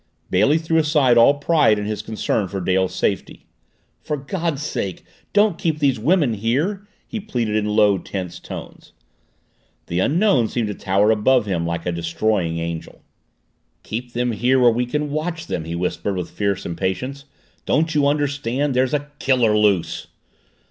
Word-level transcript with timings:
Bailey 0.31 0.57
threw 0.57 0.77
aside 0.77 1.15
all 1.15 1.35
pride 1.35 1.77
in 1.77 1.85
his 1.85 2.01
concern 2.01 2.47
for 2.47 2.59
Dale's 2.59 2.95
safety. 2.95 3.45
"For 4.01 4.17
God's 4.17 4.63
sake, 4.63 5.03
don't 5.31 5.59
keep 5.59 5.77
these 5.77 5.99
women 5.99 6.33
here!" 6.33 6.87
he 7.07 7.19
pleaded 7.19 7.55
in 7.55 7.65
low, 7.67 7.99
tense 7.99 8.39
tones. 8.39 8.93
The 9.85 9.99
Unknown 9.99 10.47
seemed 10.47 10.69
to 10.69 10.73
tower 10.73 11.11
above 11.11 11.45
him 11.45 11.67
like 11.67 11.85
a 11.85 11.91
destroying 11.91 12.57
angel. 12.57 13.03
"Keep 13.83 14.13
them 14.13 14.31
here 14.31 14.59
where 14.59 14.71
we 14.71 14.87
can 14.87 15.11
watch 15.11 15.45
them!" 15.45 15.65
he 15.65 15.75
whispered 15.75 16.15
with 16.17 16.31
fierce 16.31 16.65
impatience. 16.65 17.25
"Don't 17.67 17.93
you 17.93 18.07
understand? 18.07 18.73
There's 18.73 18.95
a 18.95 19.11
KILLER 19.19 19.55
loose!" 19.55 20.07